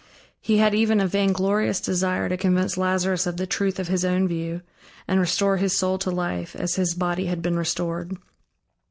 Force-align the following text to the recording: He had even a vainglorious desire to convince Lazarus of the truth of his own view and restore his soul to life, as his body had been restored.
He 0.39 0.57
had 0.57 0.73
even 0.73 0.99
a 0.99 1.05
vainglorious 1.05 1.79
desire 1.79 2.27
to 2.27 2.35
convince 2.35 2.75
Lazarus 2.75 3.27
of 3.27 3.37
the 3.37 3.45
truth 3.45 3.77
of 3.77 3.87
his 3.87 4.03
own 4.03 4.27
view 4.27 4.63
and 5.07 5.19
restore 5.19 5.57
his 5.57 5.77
soul 5.77 5.99
to 5.99 6.09
life, 6.09 6.55
as 6.55 6.73
his 6.73 6.95
body 6.95 7.27
had 7.27 7.43
been 7.43 7.55
restored. 7.55 8.17